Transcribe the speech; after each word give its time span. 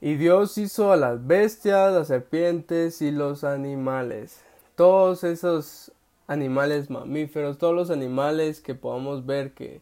Y 0.00 0.16
Dios 0.16 0.58
hizo 0.58 0.92
a 0.92 0.96
las 0.96 1.26
bestias, 1.26 1.92
las 1.92 2.08
serpientes 2.08 3.00
y 3.00 3.10
los 3.10 3.44
animales. 3.44 4.42
Todos 4.74 5.24
esos 5.24 5.90
animales 6.26 6.90
mamíferos, 6.90 7.56
todos 7.56 7.74
los 7.74 7.90
animales 7.90 8.60
que 8.60 8.74
podamos 8.74 9.24
ver 9.24 9.52
que 9.52 9.80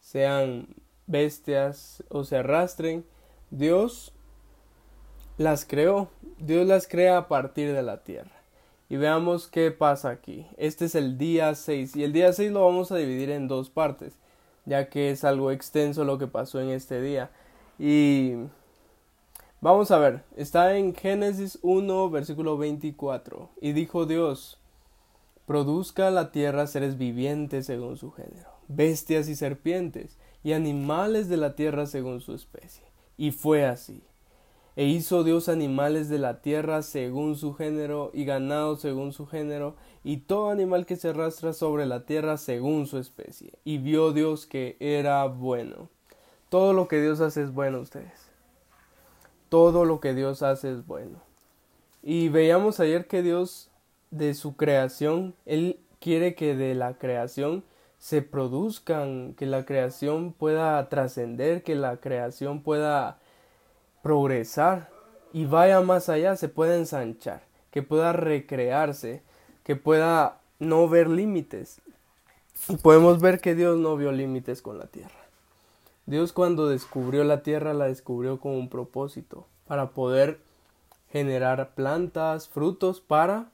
sean 0.00 0.68
bestias 1.06 2.04
o 2.08 2.22
se 2.22 2.36
arrastren, 2.36 3.04
Dios 3.50 4.12
las 5.38 5.64
creó. 5.64 6.10
Dios 6.38 6.66
las 6.66 6.86
crea 6.86 7.18
a 7.18 7.28
partir 7.28 7.72
de 7.72 7.82
la 7.82 8.04
tierra. 8.04 8.30
Y 8.88 8.96
veamos 8.96 9.48
qué 9.48 9.70
pasa 9.72 10.10
aquí. 10.10 10.46
Este 10.56 10.84
es 10.84 10.94
el 10.94 11.18
día 11.18 11.54
6 11.54 11.96
y 11.96 12.04
el 12.04 12.12
día 12.12 12.32
6 12.32 12.52
lo 12.52 12.64
vamos 12.64 12.92
a 12.92 12.96
dividir 12.96 13.30
en 13.30 13.48
dos 13.48 13.70
partes, 13.70 14.14
ya 14.66 14.88
que 14.88 15.10
es 15.10 15.24
algo 15.24 15.50
extenso 15.50 16.04
lo 16.04 16.16
que 16.16 16.26
pasó 16.26 16.60
en 16.60 16.70
este 16.70 17.02
día. 17.02 17.30
Y 17.78 18.34
vamos 19.60 19.90
a 19.90 19.98
ver, 19.98 20.24
está 20.36 20.76
en 20.76 20.94
Génesis 20.94 21.58
1, 21.62 22.10
versículo 22.10 22.58
24. 22.58 23.50
Y 23.60 23.72
dijo 23.72 24.06
Dios, 24.06 24.58
produzca 25.46 26.10
la 26.10 26.30
tierra 26.30 26.66
seres 26.66 26.98
vivientes 26.98 27.66
según 27.66 27.96
su 27.96 28.10
género, 28.12 28.50
bestias 28.68 29.28
y 29.28 29.34
serpientes, 29.34 30.18
y 30.44 30.52
animales 30.52 31.28
de 31.28 31.38
la 31.38 31.54
tierra 31.56 31.86
según 31.86 32.20
su 32.20 32.34
especie. 32.34 32.84
Y 33.16 33.32
fue 33.32 33.64
así. 33.64 34.02
E 34.76 34.84
hizo 34.84 35.24
Dios 35.24 35.48
animales 35.48 36.08
de 36.08 36.18
la 36.18 36.40
tierra 36.40 36.82
según 36.82 37.34
su 37.34 37.54
género, 37.54 38.12
y 38.14 38.24
ganado 38.24 38.76
según 38.76 39.12
su 39.12 39.26
género, 39.26 39.74
y 40.04 40.18
todo 40.18 40.50
animal 40.50 40.86
que 40.86 40.94
se 40.94 41.08
arrastra 41.08 41.52
sobre 41.52 41.84
la 41.84 42.04
tierra 42.06 42.36
según 42.36 42.86
su 42.86 42.98
especie. 42.98 43.58
Y 43.64 43.78
vio 43.78 44.12
Dios 44.12 44.46
que 44.46 44.76
era 44.78 45.24
bueno. 45.26 45.88
Todo 46.48 46.74
lo 46.74 46.86
que 46.86 47.00
Dios 47.00 47.20
hace 47.20 47.42
es 47.42 47.52
bueno, 47.52 47.80
ustedes. 47.80 48.27
Todo 49.48 49.84
lo 49.84 50.00
que 50.00 50.14
Dios 50.14 50.42
hace 50.42 50.72
es 50.72 50.86
bueno. 50.86 51.20
Y 52.02 52.28
veíamos 52.28 52.80
ayer 52.80 53.06
que 53.06 53.22
Dios, 53.22 53.70
de 54.10 54.34
su 54.34 54.56
creación, 54.56 55.34
Él 55.46 55.80
quiere 56.00 56.34
que 56.34 56.54
de 56.54 56.74
la 56.74 56.94
creación 56.94 57.64
se 57.98 58.22
produzcan, 58.22 59.34
que 59.34 59.46
la 59.46 59.64
creación 59.64 60.32
pueda 60.32 60.88
trascender, 60.88 61.62
que 61.62 61.74
la 61.74 61.96
creación 61.96 62.62
pueda 62.62 63.18
progresar 64.02 64.88
y 65.32 65.44
vaya 65.44 65.80
más 65.80 66.08
allá, 66.08 66.36
se 66.36 66.48
pueda 66.48 66.76
ensanchar, 66.76 67.42
que 67.70 67.82
pueda 67.82 68.12
recrearse, 68.12 69.22
que 69.64 69.76
pueda 69.76 70.40
no 70.58 70.88
ver 70.88 71.08
límites. 71.08 71.80
Y 72.68 72.76
podemos 72.76 73.20
ver 73.20 73.40
que 73.40 73.54
Dios 73.54 73.78
no 73.78 73.96
vio 73.96 74.12
límites 74.12 74.62
con 74.62 74.78
la 74.78 74.86
tierra. 74.86 75.27
Dios 76.08 76.32
cuando 76.32 76.70
descubrió 76.70 77.22
la 77.22 77.42
tierra 77.42 77.74
la 77.74 77.84
descubrió 77.84 78.40
con 78.40 78.52
un 78.52 78.70
propósito, 78.70 79.46
para 79.66 79.90
poder 79.90 80.40
generar 81.12 81.74
plantas, 81.74 82.48
frutos 82.48 83.02
para 83.02 83.50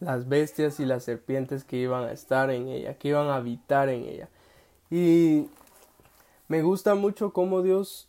las 0.00 0.28
bestias 0.28 0.80
y 0.80 0.84
las 0.84 1.04
serpientes 1.04 1.62
que 1.62 1.76
iban 1.76 2.02
a 2.02 2.10
estar 2.10 2.50
en 2.50 2.66
ella, 2.66 2.98
que 2.98 3.10
iban 3.10 3.28
a 3.28 3.36
habitar 3.36 3.88
en 3.88 4.02
ella. 4.02 4.28
Y 4.90 5.46
me 6.48 6.60
gusta 6.62 6.96
mucho 6.96 7.32
cómo 7.32 7.62
Dios 7.62 8.08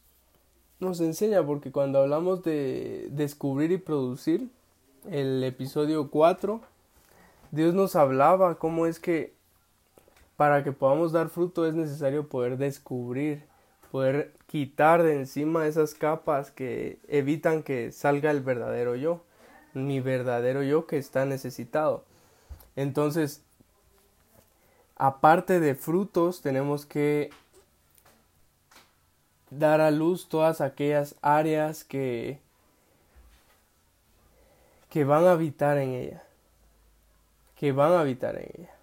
nos 0.79 0.99
enseña, 0.99 1.45
porque 1.45 1.71
cuando 1.71 1.99
hablamos 1.99 2.41
de 2.41 3.09
descubrir 3.11 3.71
y 3.71 3.77
producir, 3.77 4.49
el 5.07 5.43
episodio 5.43 6.09
4, 6.09 6.61
Dios 7.51 7.75
nos 7.75 7.95
hablaba 7.95 8.55
cómo 8.55 8.87
es 8.87 8.99
que 8.99 9.35
para 10.35 10.63
que 10.63 10.71
podamos 10.71 11.11
dar 11.11 11.29
fruto 11.29 11.67
es 11.67 11.75
necesario 11.75 12.27
poder 12.27 12.57
descubrir, 12.57 13.45
poder 13.91 14.33
quitar 14.47 15.03
de 15.03 15.15
encima 15.15 15.67
esas 15.67 15.93
capas 15.93 16.51
que 16.51 16.99
evitan 17.07 17.63
que 17.63 17.91
salga 17.91 18.31
el 18.31 18.41
verdadero 18.41 18.95
yo, 18.95 19.23
mi 19.73 19.99
verdadero 19.99 20.63
yo 20.63 20.87
que 20.87 20.97
está 20.97 21.25
necesitado. 21.25 22.03
Entonces, 22.75 23.41
aparte 24.95 25.59
de 25.59 25.75
frutos, 25.75 26.41
tenemos 26.41 26.85
que 26.85 27.29
dar 29.49 29.81
a 29.81 29.91
luz 29.91 30.27
todas 30.27 30.61
aquellas 30.61 31.15
áreas 31.21 31.83
que 31.83 32.39
que 34.89 35.03
van 35.03 35.25
a 35.25 35.31
habitar 35.31 35.77
en 35.77 35.91
ella 35.91 36.23
que 37.57 37.71
van 37.71 37.91
a 37.93 38.01
habitar 38.01 38.35
en 38.35 38.49
ella 38.57 38.76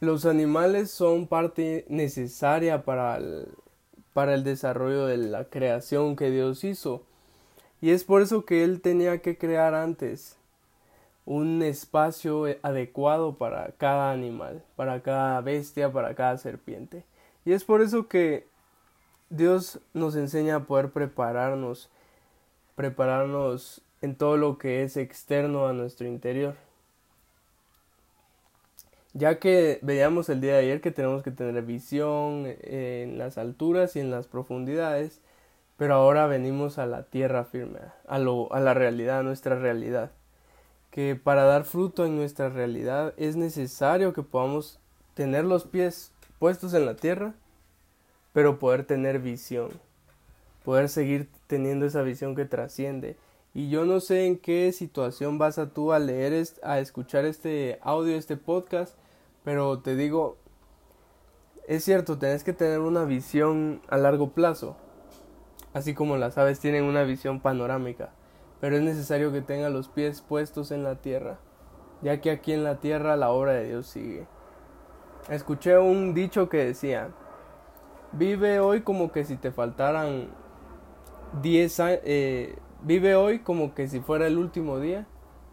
Los 0.00 0.26
animales 0.26 0.92
son 0.92 1.26
parte 1.26 1.84
necesaria 1.88 2.84
para 2.84 3.16
el, 3.16 3.48
para 4.12 4.34
el 4.34 4.44
desarrollo 4.44 5.06
de 5.06 5.16
la 5.16 5.44
creación 5.44 6.14
que 6.14 6.30
Dios 6.30 6.62
hizo. 6.62 7.02
Y 7.80 7.90
es 7.90 8.04
por 8.04 8.22
eso 8.22 8.44
que 8.44 8.62
Él 8.62 8.80
tenía 8.80 9.18
que 9.18 9.36
crear 9.36 9.74
antes 9.74 10.36
un 11.24 11.62
espacio 11.62 12.44
adecuado 12.62 13.34
para 13.34 13.72
cada 13.72 14.12
animal, 14.12 14.62
para 14.76 15.02
cada 15.02 15.40
bestia, 15.40 15.92
para 15.92 16.14
cada 16.14 16.38
serpiente. 16.38 17.04
Y 17.44 17.52
es 17.52 17.64
por 17.64 17.82
eso 17.82 18.08
que 18.08 18.46
Dios 19.30 19.80
nos 19.94 20.16
enseña 20.16 20.56
a 20.56 20.64
poder 20.64 20.90
prepararnos, 20.90 21.90
prepararnos 22.76 23.82
en 24.00 24.14
todo 24.14 24.36
lo 24.36 24.58
que 24.58 24.84
es 24.84 24.96
externo 24.96 25.66
a 25.66 25.72
nuestro 25.72 26.06
interior. 26.06 26.54
Ya 29.18 29.38
que 29.38 29.78
veíamos 29.82 30.28
el 30.28 30.40
día 30.40 30.54
de 30.54 30.60
ayer 30.60 30.80
que 30.80 30.90
tenemos 30.90 31.22
que 31.22 31.30
tener 31.30 31.62
visión 31.64 32.44
en 32.62 33.18
las 33.18 33.36
alturas 33.36 33.96
y 33.96 34.00
en 34.00 34.10
las 34.10 34.26
profundidades, 34.26 35.20
pero 35.76 35.94
ahora 35.94 36.26
venimos 36.26 36.78
a 36.78 36.86
la 36.86 37.02
tierra 37.04 37.44
firme, 37.44 37.80
a, 38.06 38.18
lo, 38.18 38.52
a 38.52 38.60
la 38.60 38.74
realidad, 38.74 39.20
a 39.20 39.22
nuestra 39.22 39.58
realidad 39.58 40.12
que 40.90 41.16
para 41.16 41.44
dar 41.44 41.64
fruto 41.64 42.06
en 42.06 42.16
nuestra 42.16 42.48
realidad 42.48 43.14
es 43.16 43.36
necesario 43.36 44.12
que 44.12 44.22
podamos 44.22 44.78
tener 45.14 45.44
los 45.44 45.64
pies 45.64 46.12
puestos 46.38 46.74
en 46.74 46.86
la 46.86 46.96
tierra, 46.96 47.34
pero 48.32 48.58
poder 48.58 48.84
tener 48.84 49.18
visión, 49.18 49.70
poder 50.64 50.88
seguir 50.88 51.28
teniendo 51.46 51.86
esa 51.86 52.02
visión 52.02 52.34
que 52.34 52.44
trasciende. 52.44 53.16
Y 53.54 53.70
yo 53.70 53.84
no 53.84 54.00
sé 54.00 54.26
en 54.26 54.38
qué 54.38 54.72
situación 54.72 55.38
vas 55.38 55.58
a 55.58 55.70
tú 55.70 55.92
a 55.92 55.98
leer, 55.98 56.46
a 56.62 56.78
escuchar 56.78 57.24
este 57.24 57.78
audio, 57.82 58.16
este 58.16 58.36
podcast, 58.36 58.94
pero 59.48 59.78
te 59.78 59.96
digo, 59.96 60.36
es 61.66 61.82
cierto, 61.82 62.18
tenés 62.18 62.44
que 62.44 62.52
tener 62.52 62.80
una 62.80 63.04
visión 63.04 63.80
a 63.88 63.96
largo 63.96 64.34
plazo, 64.34 64.76
así 65.72 65.94
como 65.94 66.18
las 66.18 66.36
aves 66.36 66.60
tienen 66.60 66.84
una 66.84 67.04
visión 67.04 67.40
panorámica 67.40 68.12
pero 68.60 68.76
es 68.76 68.82
necesario 68.82 69.32
que 69.32 69.40
tenga 69.40 69.70
los 69.70 69.88
pies 69.88 70.20
puestos 70.20 70.70
en 70.70 70.82
la 70.82 70.96
tierra, 70.96 71.38
ya 72.02 72.20
que 72.20 72.30
aquí 72.30 72.52
en 72.52 72.64
la 72.64 72.80
tierra 72.80 73.16
la 73.16 73.30
obra 73.30 73.52
de 73.52 73.68
Dios 73.68 73.86
sigue. 73.86 74.26
Escuché 75.28 75.78
un 75.78 76.14
dicho 76.14 76.48
que 76.48 76.64
decía, 76.64 77.10
vive 78.12 78.60
hoy 78.60 78.80
como 78.80 79.12
que 79.12 79.24
si 79.24 79.36
te 79.36 79.52
faltaran 79.52 80.28
10 81.42 81.80
años, 81.80 82.00
eh, 82.04 82.56
vive 82.82 83.14
hoy 83.14 83.40
como 83.40 83.74
que 83.74 83.88
si 83.88 84.00
fuera 84.00 84.26
el 84.26 84.38
último 84.38 84.80
día 84.80 85.06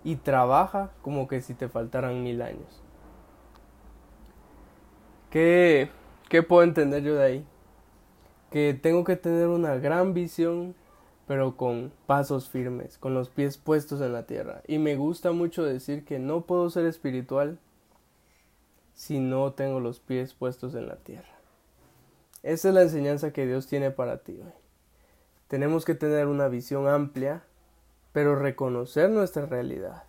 y 0.04 0.16
trabaja 0.18 0.92
como 1.02 1.28
que 1.28 1.42
si 1.42 1.54
te 1.54 1.68
faltaran 1.68 2.24
mil 2.24 2.42
años. 2.42 2.85
¿Qué, 5.36 5.90
¿Qué 6.30 6.44
puedo 6.44 6.64
entender 6.64 7.04
yo 7.04 7.16
de 7.16 7.26
ahí? 7.26 7.46
Que 8.52 8.74
tengo 8.74 9.04
que 9.04 9.18
tener 9.18 9.48
una 9.50 9.76
gran 9.76 10.14
visión 10.14 10.76
pero 11.28 11.58
con 11.58 11.92
pasos 12.06 12.50
firmes, 12.50 12.98
con 12.98 13.14
los 13.14 13.28
pies 13.28 13.58
puestos 13.58 14.00
en 14.00 14.14
la 14.14 14.26
tierra. 14.26 14.62
Y 14.66 14.78
me 14.78 14.96
gusta 14.96 15.34
mucho 15.34 15.66
decir 15.66 16.06
que 16.06 16.20
no 16.20 16.46
puedo 16.46 16.70
ser 16.70 16.86
espiritual 16.86 17.60
si 18.94 19.20
no 19.20 19.52
tengo 19.52 19.82
los 19.82 20.00
pies 20.00 20.34
puestos 20.34 20.74
en 20.74 20.88
la 20.88 20.96
tierra. 20.96 21.36
Esa 22.42 22.70
es 22.70 22.74
la 22.74 22.84
enseñanza 22.84 23.34
que 23.34 23.46
Dios 23.46 23.68
tiene 23.68 23.92
para 23.92 24.20
ti 24.20 24.40
hoy. 24.42 24.54
Tenemos 25.50 25.84
que 25.84 25.96
tener 25.96 26.28
una 26.28 26.48
visión 26.48 26.88
amplia, 26.88 27.44
pero 28.14 28.38
reconocer 28.38 29.10
nuestra 29.10 29.46
realidad 29.48 30.04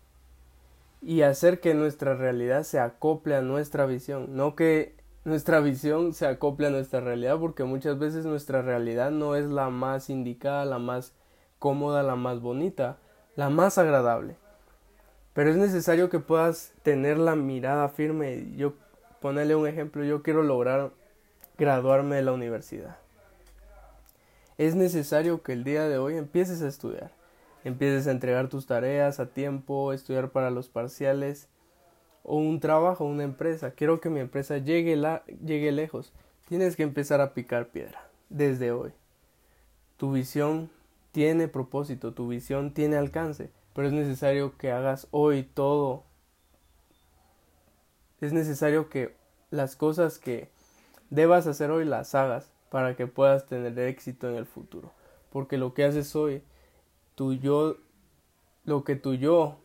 y 1.03 1.23
hacer 1.23 1.59
que 1.59 1.75
nuestra 1.75 2.15
realidad 2.15 2.63
se 2.63 2.79
acople 2.79 3.35
a 3.35 3.43
nuestra 3.43 3.87
visión, 3.87 4.37
no 4.37 4.55
que 4.55 4.96
nuestra 5.27 5.59
visión 5.59 6.15
se 6.15 6.25
acople 6.25 6.69
a 6.69 6.71
nuestra 6.71 7.01
realidad 7.01 7.37
porque 7.41 7.65
muchas 7.65 7.99
veces 7.99 8.25
nuestra 8.25 8.63
realidad 8.63 9.11
no 9.11 9.35
es 9.35 9.47
la 9.47 9.71
más 9.71 10.09
indicada, 10.09 10.65
la 10.65 10.79
más 10.79 11.15
cómoda, 11.59 12.05
la 12.05 12.15
más 12.15 12.41
bonita, 12.41 12.99
la 13.35 13.51
más 13.51 13.77
agradable. 13.77 14.37
Pero 15.33 15.51
es 15.51 15.57
necesario 15.57 16.11
que 16.11 16.21
puedas 16.21 16.73
tener 16.85 17.19
la 17.19 17.35
mirada 17.35 17.89
firme. 17.89 18.55
Yo 18.57 18.75
ponerle 19.21 19.57
un 19.57 19.67
ejemplo, 19.67 20.05
yo 20.05 20.23
quiero 20.23 20.45
lograr 20.45 20.93
graduarme 21.59 22.15
de 22.15 22.23
la 22.23 22.33
universidad. 22.33 22.99
Es 24.59 24.77
necesario 24.77 25.43
que 25.43 25.55
el 25.55 25.65
día 25.65 25.89
de 25.89 25.99
hoy 25.99 26.17
empieces 26.17 26.63
a 26.63 26.69
estudiar, 26.69 27.11
empieces 27.65 28.07
a 28.07 28.13
entregar 28.13 28.49
tus 28.49 28.67
tareas 28.67 29.19
a 29.19 29.27
tiempo, 29.27 29.93
estudiar 29.93 30.31
para 30.31 30.53
los 30.53 30.69
parciales 30.69 31.49
o 32.27 32.37
un 32.37 32.59
trabajo, 32.59 33.05
una 33.05 33.23
empresa. 33.23 33.71
Quiero 33.71 34.01
que 34.01 34.11
mi 34.11 34.21
empresa 34.21 34.59
llegue, 34.59 34.97
la, 34.97 35.25
llegue 35.45 35.71
lejos. 35.71 36.13
Tienes 36.49 36.77
que 36.77 36.83
empezar 36.83 37.21
a 37.21 37.33
picar 37.35 37.69
piedra 37.69 38.11
desde 38.29 38.73
hoy. 38.73 38.93
Tu 39.97 40.13
visión 40.13 40.69
tiene 41.13 41.49
propósito, 41.49 42.13
tu 42.13 42.29
visión 42.29 42.75
tiene 42.75 42.97
alcance, 42.97 43.51
pero 43.73 43.87
es 43.87 43.95
necesario 43.95 44.59
que 44.59 44.73
hagas 44.73 45.07
hoy 45.13 45.45
todo. 45.45 46.03
Es 48.21 48.33
necesario 48.33 48.89
que 48.89 49.15
las 49.51 49.77
cosas 49.77 50.19
que 50.19 50.51
debas 51.11 51.47
hacer 51.47 51.71
hoy 51.71 51.85
las 51.85 52.15
hagas 52.17 52.51
para 52.71 52.97
que 52.97 53.07
puedas 53.07 53.47
tener 53.47 53.79
éxito 53.79 54.29
en 54.29 54.35
el 54.35 54.47
futuro. 54.47 54.93
Porque 55.31 55.59
lo 55.59 55.75
que 55.75 55.85
haces 55.85 56.17
hoy, 56.17 56.43
tu 57.15 57.35
yo, 57.35 57.77
lo 58.65 58.83
que 58.83 58.97
tu 58.97 59.15
yo, 59.15 59.59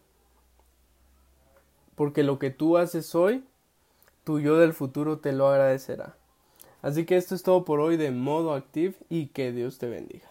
porque 2.02 2.24
lo 2.24 2.40
que 2.40 2.50
tú 2.50 2.80
haces 2.80 3.14
hoy, 3.14 3.44
tu 4.24 4.40
yo 4.40 4.58
del 4.58 4.74
futuro 4.74 5.20
te 5.20 5.34
lo 5.34 5.48
agradecerá. 5.48 6.18
Así 6.82 7.06
que 7.06 7.16
esto 7.16 7.36
es 7.36 7.44
todo 7.44 7.64
por 7.64 7.80
hoy 7.80 7.96
de 7.96 8.10
modo 8.10 8.56
active 8.56 8.96
y 9.08 9.28
que 9.28 9.52
Dios 9.52 9.78
te 9.78 9.88
bendiga. 9.88 10.31